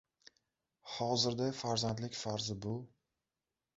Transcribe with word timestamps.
—Hozirda 0.93 1.49
farzandlik 1.59 2.19
farzi 2.23 2.59
bu— 2.67 2.75